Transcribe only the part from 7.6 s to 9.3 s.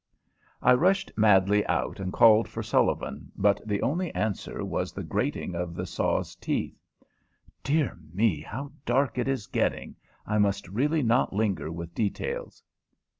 (Dear me! how dark it